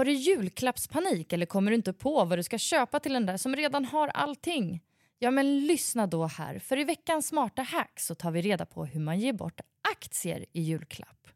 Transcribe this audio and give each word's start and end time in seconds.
Har 0.00 0.04
du 0.04 0.12
julklappspanik 0.12 1.32
eller 1.32 1.46
kommer 1.46 1.70
du 1.70 1.74
inte 1.74 1.92
på 1.92 2.24
vad 2.24 2.38
du 2.38 2.42
ska 2.42 2.58
köpa 2.58 3.00
till 3.00 3.12
den 3.12 3.26
där 3.26 3.36
som 3.36 3.56
redan 3.56 3.84
har 3.84 4.08
allting? 4.08 4.82
Ja, 5.18 5.30
men 5.30 5.66
lyssna 5.66 6.06
då 6.06 6.26
här, 6.26 6.58
för 6.58 6.78
i 6.78 6.84
veckans 6.84 7.26
smarta 7.26 7.62
hack 7.62 8.00
så 8.00 8.14
tar 8.14 8.30
vi 8.30 8.42
reda 8.42 8.66
på 8.66 8.84
hur 8.84 9.00
man 9.00 9.20
ger 9.20 9.32
bort 9.32 9.60
aktier 9.92 10.46
i 10.52 10.62
julklapp. 10.62 11.28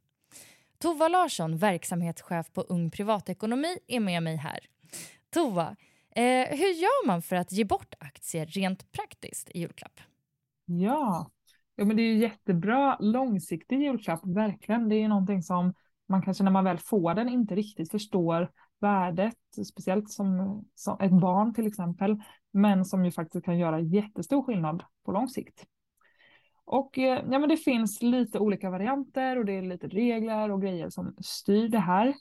Tova 0.78 1.08
Larsson, 1.08 1.58
verksamhetschef 1.58 2.52
på 2.52 2.60
Ung 2.60 2.90
Privatekonomi, 2.90 3.78
är 3.86 4.00
med 4.00 4.22
mig 4.22 4.36
här. 4.36 4.60
Tova, 5.30 5.76
eh, 6.10 6.46
hur 6.50 6.72
gör 6.74 7.06
man 7.06 7.22
för 7.22 7.36
att 7.36 7.52
ge 7.52 7.64
bort 7.64 7.94
aktier 7.98 8.46
rent 8.46 8.92
praktiskt 8.92 9.50
i 9.50 9.60
julklapp? 9.60 10.00
Ja, 10.64 11.30
ja 11.76 11.84
men 11.84 11.96
det 11.96 12.02
är 12.02 12.14
ju 12.14 12.18
jättebra 12.18 12.96
långsiktig 13.00 13.82
julklapp, 13.82 14.20
verkligen. 14.24 14.88
Det 14.88 14.96
är 14.96 15.00
ju 15.00 15.08
någonting 15.08 15.42
som 15.42 15.74
man 16.06 16.22
kanske 16.22 16.44
när 16.44 16.50
man 16.50 16.64
väl 16.64 16.78
får 16.78 17.14
den 17.14 17.28
inte 17.28 17.54
riktigt 17.54 17.90
förstår 17.90 18.50
värdet, 18.80 19.38
speciellt 19.66 20.10
som, 20.10 20.64
som 20.74 21.00
ett 21.00 21.20
barn 21.20 21.54
till 21.54 21.66
exempel, 21.66 22.22
men 22.50 22.84
som 22.84 23.04
ju 23.04 23.10
faktiskt 23.10 23.44
kan 23.44 23.58
göra 23.58 23.80
jättestor 23.80 24.42
skillnad 24.42 24.82
på 25.04 25.12
lång 25.12 25.28
sikt. 25.28 25.66
Och 26.64 26.98
eh, 26.98 27.24
ja, 27.30 27.38
men 27.38 27.48
det 27.48 27.56
finns 27.56 28.02
lite 28.02 28.38
olika 28.38 28.70
varianter 28.70 29.38
och 29.38 29.44
det 29.44 29.52
är 29.52 29.62
lite 29.62 29.88
regler 29.88 30.50
och 30.50 30.62
grejer 30.62 30.90
som 30.90 31.14
styr 31.18 31.68
det 31.68 31.78
här. 31.78 32.14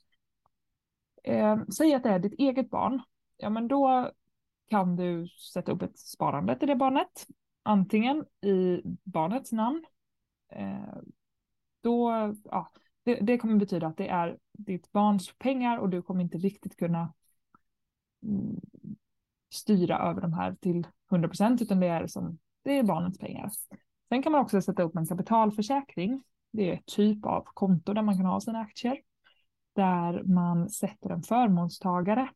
Eh, 1.24 1.58
säg 1.78 1.94
att 1.94 2.04
det 2.04 2.10
är 2.10 2.20
ditt 2.20 2.40
eget 2.40 2.70
barn, 2.70 3.02
ja 3.38 3.50
men 3.50 3.68
då 3.68 4.12
kan 4.70 4.96
du 4.96 5.28
sätta 5.54 5.72
upp 5.72 5.82
ett 5.82 6.00
sparande 6.00 6.60
till 6.60 6.68
det 6.68 6.76
barnet, 6.76 7.28
antingen 7.64 8.26
i 8.42 8.82
barnets 9.04 9.52
namn, 9.52 9.86
eh, 10.50 10.98
då, 11.82 12.12
ja, 12.44 12.72
det, 13.04 13.16
det, 13.16 13.38
kommer 13.38 13.56
betyda 13.56 13.88
att 13.88 13.98
det 13.98 14.08
är 14.08 14.38
ditt 14.52 14.92
barns 14.92 15.34
pengar 15.38 15.78
och 15.78 15.90
du 15.90 16.02
kommer 16.02 16.22
inte 16.22 16.38
riktigt 16.38 16.78
kunna 16.78 17.14
mm, 18.24 18.62
styra 19.54 20.00
över 20.00 20.22
de 20.22 20.34
här 20.34 20.56
till 20.62 20.88
100 21.12 21.30
procent 21.30 21.62
utan 21.62 21.80
det 21.80 21.88
är 21.88 22.08
som 22.08 22.40
det 22.64 22.78
är 22.78 22.84
barnets 22.84 23.18
pengar. 23.18 23.52
Sen 24.10 24.24
kan 24.24 24.32
man 24.32 24.42
också 24.42 24.62
sätta 24.62 24.84
upp 24.84 24.96
en 24.96 25.06
kapitalförsäkring. 25.06 26.24
Det 26.52 26.70
är 26.70 26.74
ett 26.74 26.86
typ 26.86 27.26
av 27.26 27.44
konto 27.54 27.94
där 27.94 28.02
man 28.02 28.18
kan 28.18 28.26
ha 28.26 28.42
sina 28.42 28.60
aktier. 28.60 28.98
Där 29.76 30.24
man 30.24 30.70
sätter 30.70 31.10
en 31.10 31.24
förmånstagare. 31.24 32.30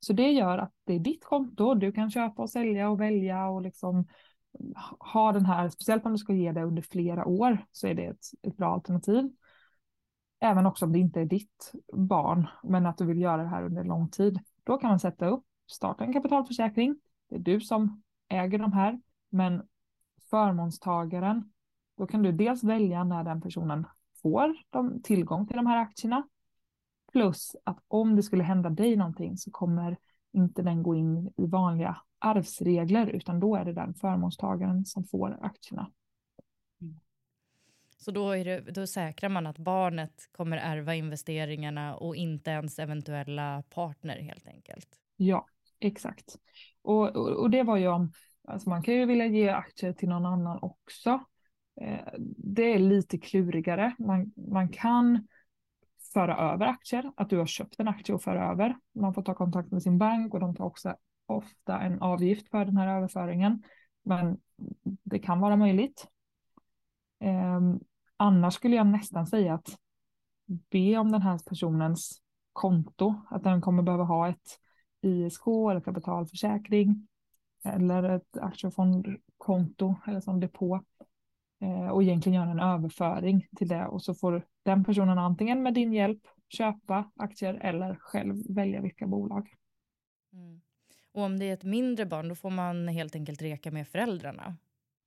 Så 0.00 0.12
det 0.12 0.32
gör 0.32 0.58
att 0.58 0.72
det 0.84 0.94
är 0.94 0.98
ditt 0.98 1.24
konto. 1.24 1.74
Du 1.74 1.92
kan 1.92 2.10
köpa 2.10 2.42
och 2.42 2.50
sälja 2.50 2.90
och 2.90 3.00
välja 3.00 3.48
och 3.48 3.62
liksom 3.62 4.06
ha 5.14 5.32
den 5.32 5.46
här, 5.46 5.68
speciellt 5.68 6.06
om 6.06 6.12
du 6.12 6.18
ska 6.18 6.32
ge 6.32 6.52
det 6.52 6.62
under 6.62 6.82
flera 6.82 7.26
år 7.26 7.66
så 7.72 7.86
är 7.86 7.94
det 7.94 8.04
ett, 8.04 8.26
ett 8.42 8.56
bra 8.56 8.74
alternativ. 8.74 9.30
Även 10.40 10.66
också 10.66 10.84
om 10.84 10.92
det 10.92 10.98
inte 10.98 11.20
är 11.20 11.24
ditt 11.24 11.72
barn, 11.92 12.46
men 12.62 12.86
att 12.86 12.98
du 12.98 13.04
vill 13.06 13.20
göra 13.20 13.42
det 13.42 13.48
här 13.48 13.62
under 13.64 13.84
lång 13.84 14.08
tid. 14.08 14.40
Då 14.64 14.78
kan 14.78 14.90
man 14.90 15.00
sätta 15.00 15.26
upp, 15.26 15.44
starta 15.70 16.04
en 16.04 16.12
kapitalförsäkring. 16.12 16.96
Det 17.28 17.34
är 17.34 17.40
du 17.40 17.60
som 17.60 18.02
äger 18.28 18.58
de 18.58 18.72
här, 18.72 19.00
men 19.30 19.62
förmånstagaren, 20.30 21.52
då 21.96 22.06
kan 22.06 22.22
du 22.22 22.32
dels 22.32 22.64
välja 22.64 23.04
när 23.04 23.24
den 23.24 23.40
personen 23.40 23.86
får 24.22 24.56
de, 24.70 25.02
tillgång 25.02 25.46
till 25.46 25.56
de 25.56 25.66
här 25.66 25.78
aktierna. 25.78 26.28
Plus 27.12 27.56
att 27.64 27.78
om 27.88 28.16
det 28.16 28.22
skulle 28.22 28.44
hända 28.44 28.70
dig 28.70 28.96
någonting 28.96 29.36
så 29.36 29.50
kommer 29.50 29.96
inte 30.32 30.62
den 30.62 30.82
gå 30.82 30.94
in 30.94 31.32
i 31.36 31.46
vanliga 31.46 31.96
arvsregler, 32.18 33.06
utan 33.06 33.40
då 33.40 33.56
är 33.56 33.64
det 33.64 33.72
den 33.72 33.94
förmånstagaren 33.94 34.84
som 34.84 35.04
får 35.04 35.38
aktierna. 35.42 35.90
Så 38.04 38.10
då, 38.10 38.30
är 38.30 38.44
det, 38.44 38.60
då 38.60 38.86
säkrar 38.86 39.28
man 39.28 39.46
att 39.46 39.58
barnet 39.58 40.28
kommer 40.32 40.56
ärva 40.56 40.94
investeringarna 40.94 41.96
och 41.96 42.16
inte 42.16 42.50
ens 42.50 42.78
eventuella 42.78 43.62
partner 43.62 44.16
helt 44.18 44.46
enkelt. 44.46 44.88
Ja, 45.16 45.46
exakt. 45.80 46.36
Och, 46.82 47.16
och, 47.16 47.28
och 47.28 47.50
det 47.50 47.62
var 47.62 47.76
ju 47.76 47.88
om, 47.88 48.12
alltså 48.48 48.68
man 48.68 48.82
kan 48.82 48.94
ju 48.94 49.06
vilja 49.06 49.26
ge 49.26 49.48
aktier 49.48 49.92
till 49.92 50.08
någon 50.08 50.26
annan 50.26 50.58
också. 50.62 51.24
Eh, 51.80 52.08
det 52.36 52.74
är 52.74 52.78
lite 52.78 53.18
klurigare. 53.18 53.94
Man, 53.98 54.32
man 54.36 54.68
kan 54.68 55.28
föra 56.12 56.52
över 56.52 56.66
aktier, 56.66 57.12
att 57.16 57.30
du 57.30 57.38
har 57.38 57.46
köpt 57.46 57.80
en 57.80 57.88
aktie 57.88 58.14
och 58.14 58.22
för 58.22 58.36
över. 58.36 58.76
Man 58.94 59.14
får 59.14 59.22
ta 59.22 59.34
kontakt 59.34 59.70
med 59.70 59.82
sin 59.82 59.98
bank 59.98 60.34
och 60.34 60.40
de 60.40 60.54
tar 60.54 60.64
också 60.64 60.96
ofta 61.26 61.80
en 61.80 62.00
avgift 62.02 62.50
för 62.50 62.64
den 62.64 62.76
här 62.76 62.96
överföringen. 62.96 63.62
Men 64.02 64.38
det 65.02 65.18
kan 65.18 65.40
vara 65.40 65.56
möjligt. 65.56 66.08
Um, 67.20 67.80
annars 68.16 68.54
skulle 68.54 68.76
jag 68.76 68.86
nästan 68.86 69.26
säga 69.26 69.54
att 69.54 69.78
be 70.46 70.98
om 70.98 71.12
den 71.12 71.22
här 71.22 71.38
personens 71.38 72.22
konto, 72.52 73.14
att 73.30 73.44
den 73.44 73.60
kommer 73.60 73.82
behöva 73.82 74.04
ha 74.04 74.28
ett 74.28 74.58
ISK 75.00 75.46
eller 75.46 75.80
kapitalförsäkring 75.80 77.08
eller 77.64 78.02
ett 78.02 78.36
aktiefondkonto 78.36 79.94
eller 80.06 80.20
som 80.20 80.40
depå 80.40 80.80
eh, 81.60 81.88
och 81.88 82.02
egentligen 82.02 82.40
göra 82.40 82.50
en 82.50 82.60
överföring 82.60 83.48
till 83.56 83.68
det 83.68 83.86
och 83.86 84.02
så 84.02 84.14
får 84.14 84.46
den 84.62 84.84
personen 84.84 85.18
antingen 85.18 85.62
med 85.62 85.74
din 85.74 85.92
hjälp 85.92 86.20
köpa 86.48 87.10
aktier 87.16 87.54
eller 87.54 87.94
själv 87.94 88.54
välja 88.54 88.80
vilka 88.80 89.06
bolag. 89.06 89.54
Mm. 90.32 90.60
Och 91.12 91.22
om 91.22 91.38
det 91.38 91.44
är 91.44 91.54
ett 91.54 91.64
mindre 91.64 92.06
barn 92.06 92.28
då 92.28 92.34
får 92.34 92.50
man 92.50 92.88
helt 92.88 93.14
enkelt 93.14 93.42
reka 93.42 93.70
med 93.70 93.88
föräldrarna? 93.88 94.56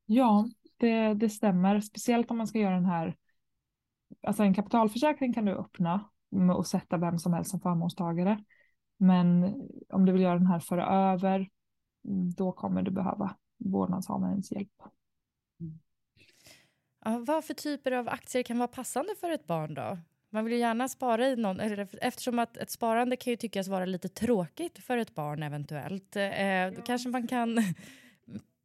Ja, 0.05 0.47
det, 0.77 1.13
det 1.13 1.29
stämmer. 1.29 1.79
Speciellt 1.79 2.31
om 2.31 2.37
man 2.37 2.47
ska 2.47 2.59
göra 2.59 2.75
den 2.75 2.85
här, 2.85 3.15
alltså 4.27 4.43
en 4.43 4.53
kapitalförsäkring 4.53 5.33
kan 5.33 5.45
du 5.45 5.51
öppna 5.51 6.09
och 6.57 6.67
sätta 6.67 6.97
vem 6.97 7.19
som 7.19 7.33
helst 7.33 7.51
som 7.51 7.59
förmånstagare. 7.59 8.43
Men 8.97 9.55
om 9.89 10.05
du 10.05 10.11
vill 10.11 10.21
göra 10.21 10.37
den 10.37 10.47
här 10.47 10.59
föra 10.59 10.85
över, 10.85 11.49
då 12.37 12.51
kommer 12.51 12.81
du 12.81 12.91
behöva 12.91 13.35
vårdnadshavarens 13.57 14.51
hjälp. 14.51 14.73
Ja, 17.05 17.23
vad 17.27 17.45
för 17.45 17.53
typer 17.53 17.91
av 17.91 18.09
aktier 18.09 18.43
kan 18.43 18.57
vara 18.57 18.67
passande 18.67 19.15
för 19.19 19.31
ett 19.31 19.47
barn 19.47 19.73
då? 19.73 19.97
Man 20.29 20.45
vill 20.45 20.53
ju 20.53 20.59
gärna 20.59 20.87
spara 20.87 21.27
i 21.27 21.35
någon, 21.35 21.59
eftersom 22.01 22.39
att 22.39 22.57
ett 22.57 22.71
sparande 22.71 23.15
kan 23.15 23.31
ju 23.31 23.37
tyckas 23.37 23.67
vara 23.67 23.85
lite 23.85 24.09
tråkigt 24.09 24.77
för 24.77 24.97
ett 24.97 25.15
barn 25.15 25.43
eventuellt. 25.43 26.15
Eh, 26.15 26.71
då 26.75 26.81
kanske 26.81 27.09
man 27.09 27.27
kan 27.27 27.57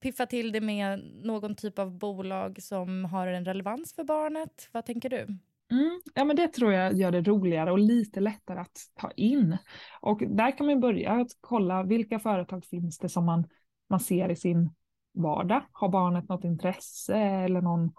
piffa 0.02 0.26
till 0.26 0.52
det 0.52 0.60
med 0.60 1.00
någon 1.25 1.54
typ 1.54 1.78
av 1.78 1.99
bolag 1.99 2.62
som 2.62 3.04
har 3.04 3.26
en 3.26 3.44
relevans 3.44 3.94
för 3.94 4.04
barnet. 4.04 4.69
Vad 4.72 4.87
tänker 4.87 5.08
du? 5.08 5.38
Mm, 5.70 6.00
ja, 6.14 6.25
men 6.25 6.37
det 6.37 6.49
tror 6.49 6.72
jag 6.72 6.93
gör 6.93 7.10
det 7.10 7.22
roligare 7.22 7.72
och 7.72 7.78
lite 7.78 8.20
lättare 8.20 8.60
att 8.60 8.78
ta 8.94 9.10
in. 9.10 9.56
Och 10.00 10.22
där 10.28 10.58
kan 10.58 10.66
man 10.66 10.81
börja 10.81 11.12
att 11.12 11.31
kolla 11.40 11.82
vilka 11.82 12.19
företag 12.19 12.64
finns 12.64 12.99
det 12.99 13.08
som 13.08 13.25
man, 13.25 13.49
man 13.88 14.00
ser 14.00 14.28
i 14.28 14.37
sin 14.37 14.70
vardag. 15.12 15.62
Har 15.72 15.88
barnet 15.88 16.28
något 16.28 16.44
intresse 16.44 17.16
eller 17.16 17.60
någon, 17.60 17.93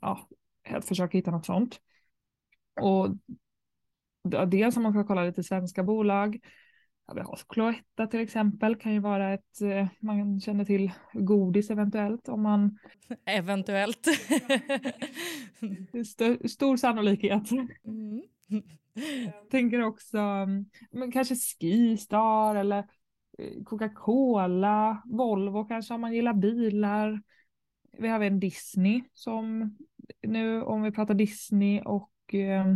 ja, 0.00 0.28
att 0.70 0.84
försöka 0.84 1.18
hitta 1.18 1.30
något 1.30 1.46
sånt. 1.46 1.80
Och 2.80 3.08
dels 4.46 4.76
om 4.76 4.82
man 4.82 4.92
ska 4.92 5.04
kolla 5.04 5.24
lite 5.24 5.42
svenska 5.42 5.82
bolag. 5.82 6.40
Ja, 7.06 7.14
vi 7.14 7.20
har 7.20 7.38
Cloetta 7.48 8.06
till 8.06 8.20
exempel, 8.20 8.76
kan 8.76 8.92
ju 8.92 8.98
vara 8.98 9.34
ett, 9.34 9.60
eh, 9.60 9.86
man 10.00 10.40
känner 10.40 10.64
till 10.64 10.92
godis 11.12 11.70
eventuellt 11.70 12.28
om 12.28 12.42
man... 12.42 12.78
Eventuellt. 13.24 14.06
St 15.92 16.48
stor 16.48 16.76
sannolikhet. 16.76 17.50
Mm. 17.84 18.22
Tänker 19.50 19.82
också, 19.82 20.18
men 20.90 21.12
kanske 21.12 21.34
Skistar 21.34 22.54
eller 22.54 22.78
eh, 23.38 23.62
Coca-Cola, 23.64 25.02
Volvo 25.04 25.64
kanske 25.64 25.94
om 25.94 26.00
man 26.00 26.14
gillar 26.14 26.34
bilar. 26.34 27.22
Vi 27.98 28.08
har 28.08 28.20
en 28.20 28.40
Disney 28.40 29.02
som 29.12 29.76
nu 30.22 30.62
om 30.62 30.82
vi 30.82 30.92
pratar 30.92 31.14
Disney 31.14 31.80
och 31.80 32.34
eh, 32.34 32.74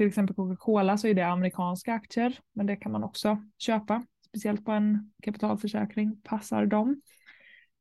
till 0.00 0.08
exempel 0.08 0.36
Coca-Cola 0.36 0.98
så 0.98 1.08
är 1.08 1.14
det 1.14 1.26
amerikanska 1.26 1.94
aktier, 1.94 2.38
men 2.52 2.66
det 2.66 2.76
kan 2.76 2.92
man 2.92 3.04
också 3.04 3.42
köpa, 3.58 4.04
speciellt 4.26 4.64
på 4.64 4.72
en 4.72 5.12
kapitalförsäkring, 5.22 6.20
passar 6.24 6.66
dem. 6.66 7.02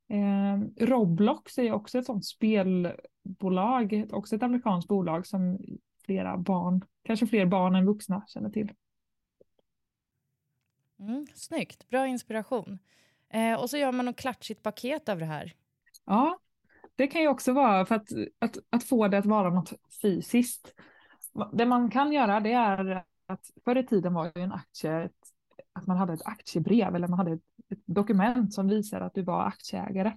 Eh, 0.10 0.86
Roblox 0.86 1.57
är 1.57 1.71
också 1.71 2.00
ett 2.00 2.06
sånt 2.06 2.25
spelbolag, 2.25 4.07
också 4.12 4.36
ett 4.36 4.44
amerikanskt 4.44 4.88
bolag 4.88 5.27
som 5.27 5.60
flera 6.06 6.38
barn, 6.38 6.81
kanske 7.04 7.27
fler 7.27 7.45
barn 7.45 7.75
än 7.75 7.86
vuxna 7.86 8.25
känner 8.27 8.50
till. 8.50 8.71
Mm, 11.00 11.27
snyggt, 11.36 11.89
bra 11.89 12.07
inspiration. 12.07 12.80
Eh, 13.30 13.62
och 13.62 13.69
så 13.69 13.77
gör 13.77 13.92
man 13.92 14.06
något 14.06 14.18
klatschigt 14.18 14.63
paket 14.63 15.10
av 15.10 15.19
det 15.19 15.25
här. 15.25 15.56
Ja, 16.06 16.39
det 16.95 17.07
kan 17.07 17.21
ju 17.21 17.27
också 17.27 17.54
vara 17.54 17.86
för 17.86 17.95
att, 17.95 18.10
att, 18.39 18.57
att 18.69 18.83
få 18.83 19.07
det 19.07 19.18
att 19.18 19.25
vara 19.25 19.50
något 19.50 19.74
fysiskt. 20.01 20.74
Det 21.54 21.66
man 21.66 21.92
kan 21.92 22.12
göra 22.12 22.40
det 22.40 22.54
är 22.54 23.04
att 23.28 23.52
förr 23.66 23.78
i 23.78 23.86
tiden 23.86 24.14
var 24.14 24.31
ju 24.36 24.42
en 24.42 24.52
aktie 24.52 25.10
att 25.74 25.88
man 25.88 25.98
hade 25.98 26.14
ett 26.14 26.26
aktiebrev 26.26 26.96
eller 26.96 27.08
man 27.08 27.20
hade 27.20 27.31
ett, 27.31 27.44
ett 27.70 27.84
dokument 27.86 28.54
som 28.54 28.68
visar 28.68 29.02
att 29.02 29.14
du 29.14 29.22
var 29.22 29.44
aktieägare. 29.44 30.14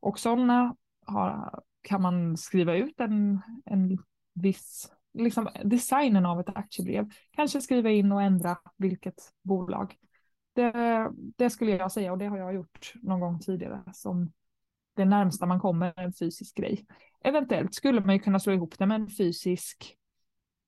Och 0.00 0.18
sådana 0.18 0.76
har, 1.06 1.60
kan 1.82 2.02
man 2.02 2.36
skriva 2.36 2.74
ut 2.74 3.00
en, 3.00 3.40
en 3.64 3.98
viss, 4.34 4.92
liksom 5.14 5.48
designen 5.64 6.26
av 6.26 6.40
ett 6.40 6.56
aktiebrev. 6.56 7.10
Kanske 7.30 7.60
skriva 7.60 7.90
in 7.90 8.12
och 8.12 8.22
ändra 8.22 8.58
vilket 8.76 9.32
bolag. 9.42 9.96
Det, 10.54 11.10
det 11.36 11.50
skulle 11.50 11.70
jag 11.70 11.92
säga 11.92 12.12
och 12.12 12.18
det 12.18 12.26
har 12.26 12.38
jag 12.38 12.54
gjort 12.54 12.92
någon 13.02 13.20
gång 13.20 13.38
tidigare 13.38 13.82
som 13.92 14.32
det 14.96 15.04
närmsta 15.04 15.46
man 15.46 15.60
kommer 15.60 15.92
en 15.96 16.12
fysisk 16.12 16.56
grej. 16.56 16.86
Eventuellt 17.24 17.74
skulle 17.74 18.00
man 18.00 18.14
ju 18.14 18.20
kunna 18.20 18.40
slå 18.40 18.52
ihop 18.52 18.78
det 18.78 18.86
med 18.86 19.00
en 19.00 19.10
fysisk, 19.10 19.96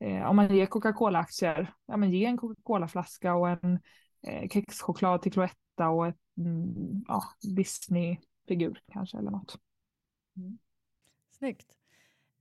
eh, 0.04 0.30
om 0.30 0.36
man 0.36 0.56
ger 0.56 0.66
Coca-Cola-aktier, 0.66 1.74
ja 1.86 1.96
men 1.96 2.10
ge 2.10 2.24
en 2.24 2.36
Coca-Cola-flaska 2.36 3.34
och 3.34 3.48
en 3.48 3.78
eh, 4.26 4.48
kexchoklad 4.48 5.22
till 5.22 5.32
Cloetta 5.32 5.88
och 5.88 6.06
ett 6.06 6.16
mm, 6.38 7.04
ja, 7.08 7.22
Disney-figur 7.56 8.80
kanske 8.92 9.18
eller 9.18 9.30
något. 9.30 9.58
Mm. 10.36 10.58
Snyggt. 11.38 11.66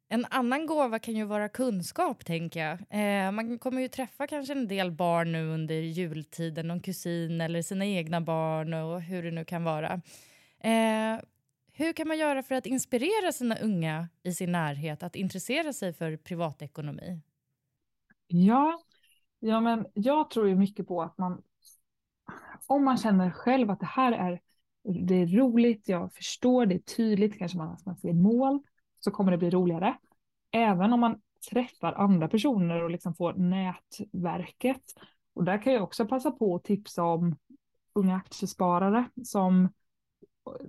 En 0.09 0.25
annan 0.29 0.65
gåva 0.65 0.99
kan 0.99 1.15
ju 1.15 1.23
vara 1.23 1.49
kunskap, 1.49 2.25
tänker 2.25 2.59
jag. 2.59 2.79
Eh, 2.89 3.31
man 3.31 3.59
kommer 3.59 3.81
ju 3.81 3.87
träffa 3.87 4.27
kanske 4.27 4.53
en 4.53 4.67
del 4.67 4.91
barn 4.91 5.31
nu 5.31 5.47
under 5.47 5.75
jultiden, 5.75 6.67
någon 6.67 6.79
kusin 6.79 7.41
eller 7.41 7.61
sina 7.61 7.85
egna 7.85 8.21
barn 8.21 8.73
och 8.73 9.01
hur 9.01 9.23
det 9.23 9.31
nu 9.31 9.45
kan 9.45 9.63
vara. 9.63 10.01
Eh, 10.59 11.19
hur 11.73 11.93
kan 11.93 12.07
man 12.07 12.17
göra 12.17 12.43
för 12.43 12.55
att 12.55 12.65
inspirera 12.65 13.31
sina 13.31 13.55
unga 13.55 14.09
i 14.23 14.33
sin 14.33 14.51
närhet 14.51 15.03
att 15.03 15.15
intressera 15.15 15.73
sig 15.73 15.93
för 15.93 16.17
privatekonomi? 16.17 17.21
Ja, 18.27 18.79
ja 19.39 19.61
men 19.61 19.85
jag 19.93 20.29
tror 20.29 20.47
ju 20.47 20.55
mycket 20.55 20.87
på 20.87 21.01
att 21.01 21.17
man, 21.17 21.41
om 22.67 22.85
man 22.85 22.97
känner 22.97 23.31
själv 23.31 23.71
att 23.71 23.79
det 23.79 23.85
här 23.85 24.11
är, 24.11 24.41
det 25.07 25.15
är 25.15 25.27
roligt, 25.27 25.87
jag 25.87 26.13
förstår, 26.13 26.65
det 26.65 26.75
är 26.75 26.79
tydligt, 26.79 27.37
kanske 27.37 27.57
man, 27.57 27.77
har 27.85 28.09
ett 28.09 28.15
mål, 28.15 28.59
så 28.99 29.11
kommer 29.11 29.31
det 29.31 29.37
bli 29.37 29.49
roligare. 29.49 29.97
Även 30.51 30.93
om 30.93 30.99
man 30.99 31.21
träffar 31.51 31.93
andra 31.93 32.27
personer 32.27 32.83
och 32.83 32.89
liksom 32.89 33.15
får 33.15 33.33
nätverket. 33.33 34.83
Och 35.33 35.43
där 35.43 35.61
kan 35.61 35.73
jag 35.73 35.83
också 35.83 36.05
passa 36.05 36.31
på 36.31 36.55
att 36.55 36.63
tipsa 36.63 37.03
om 37.03 37.35
unga 37.93 38.15
aktiesparare 38.15 39.09
som 39.23 39.69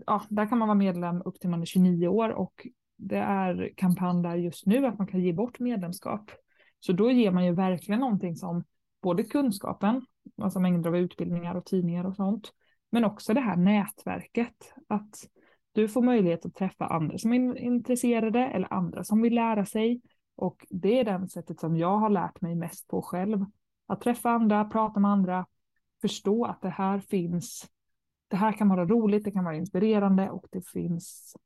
ja, 0.06 0.22
där 0.28 0.48
kan 0.48 0.58
man 0.58 0.68
vara 0.68 0.78
medlem 0.78 1.22
upp 1.24 1.40
till 1.40 1.50
man 1.50 1.62
är 1.62 1.66
29 1.66 2.08
år 2.08 2.28
och 2.28 2.66
det 2.96 3.18
är 3.18 3.72
kampanj 3.76 4.22
där 4.22 4.36
just 4.36 4.66
nu 4.66 4.86
att 4.86 4.98
man 4.98 5.06
kan 5.06 5.20
ge 5.20 5.32
bort 5.32 5.58
medlemskap. 5.58 6.30
Så 6.86 6.92
då 6.92 7.10
ger 7.10 7.31
man 7.31 7.44
ju 7.44 7.52
verkligen 7.52 8.00
någonting 8.00 8.36
som 8.36 8.64
både 9.02 9.25
kunskapen, 9.25 10.06
alltså 10.42 10.60
mängder 10.60 10.90
av 10.90 10.96
utbildningar 10.96 11.54
och 11.54 11.66
tidningar 11.66 12.04
och 12.04 12.16
sånt, 12.16 12.52
men 12.90 13.04
också 13.04 13.34
det 13.34 13.40
här 13.40 13.56
nätverket. 13.56 14.75
Att 14.88 15.28
du 15.72 15.88
får 15.88 16.02
möjlighet 16.02 16.46
att 16.46 16.54
träffa 16.54 16.86
andra 16.86 17.19
som 17.19 17.32
är 17.32 17.58
intresserade 17.58 18.40
eller 18.40 18.72
andra 18.72 19.04
som 19.04 19.22
vill 19.22 19.34
lära 19.34 19.66
sig. 19.66 20.00
Och 20.36 20.66
det 20.70 21.00
är 21.00 21.04
det 21.04 21.28
sättet 21.28 21.60
som 21.60 21.76
jag 21.76 21.98
har 21.98 22.10
lärt 22.10 22.40
mig 22.40 22.54
mest 22.54 22.88
på 22.88 23.02
själv. 23.02 23.44
Att 23.86 24.00
träffa 24.00 24.31
andra, 24.31 24.64
prata 24.64 25.00
med 25.00 25.10
andra, 25.10 25.46
förstå 26.00 26.44
att 26.44 26.62
det 26.62 26.69
här 26.69 26.98
finns 27.00 27.69
det 28.28 28.36
här 28.36 28.52
kan 28.52 28.69
vara 28.69 28.84
roligt, 28.86 29.25
det 29.25 29.31
kan 29.31 29.44
vara 29.44 29.56
inspirerande 29.56 30.31
och 30.31 30.46
det 30.50 30.69
finns 30.69 31.36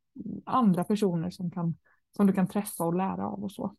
andra 0.47 0.85
personer 0.85 1.31
som, 1.31 1.51
kan, 1.51 1.75
som 2.17 2.27
du 2.27 2.33
kan 2.33 2.49
träffa 2.49 2.85
och 2.85 2.95
lära 2.95 3.27
av 3.27 3.45
och 3.45 3.53
så. 3.53 3.75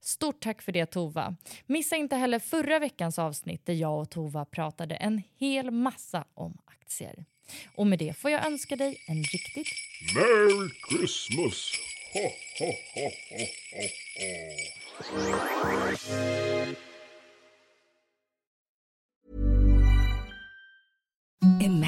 Stort 0.00 0.40
tack 0.40 0.62
för 0.62 0.72
det 0.72 0.86
Tova. 0.86 1.36
Missa 1.66 1.96
inte 1.96 2.16
heller 2.16 2.38
förra 2.38 2.78
veckans 2.78 3.18
avsnitt 3.18 3.66
där 3.66 3.74
jag 3.74 4.00
och 4.00 4.10
Tova 4.10 4.44
pratade 4.44 4.94
en 4.94 5.22
hel 5.38 5.70
massa 5.70 6.24
om 6.34 6.58
aktier. 6.64 7.24
Och 7.76 7.86
med 7.86 7.98
det 7.98 8.16
får 8.16 8.30
jag 8.30 8.46
önska 8.46 8.76
dig 8.76 9.04
en 9.06 9.22
riktigt 9.22 9.68
Merry 10.14 10.70
Christmas! 10.88 11.72
Ho, 12.12 12.20
ho, 12.58 12.72
ho, 12.94 13.10
Imagine 21.60 21.87